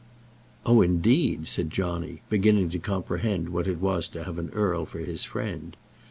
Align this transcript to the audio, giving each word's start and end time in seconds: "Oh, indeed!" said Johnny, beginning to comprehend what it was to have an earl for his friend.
"Oh, 0.65 0.81
indeed!" 0.81 1.47
said 1.47 1.69
Johnny, 1.69 2.23
beginning 2.27 2.71
to 2.71 2.79
comprehend 2.79 3.49
what 3.49 3.67
it 3.67 3.77
was 3.79 4.07
to 4.07 4.23
have 4.23 4.39
an 4.39 4.49
earl 4.55 4.83
for 4.87 4.97
his 4.97 5.25
friend. 5.25 5.77